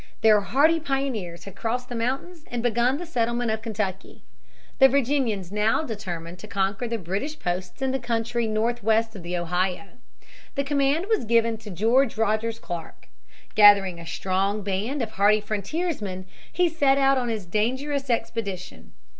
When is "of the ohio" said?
9.15-9.89